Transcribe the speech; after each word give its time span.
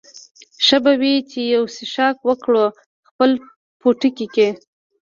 ښه 0.65 0.77
به 0.83 0.93
وي 1.01 1.15
چې 1.31 1.39
یو 1.53 1.63
څښاک 1.75 2.17
وکړو، 2.29 2.65
خپل 3.09 3.31
پوټکی 3.79 4.27
یې. 4.37 4.49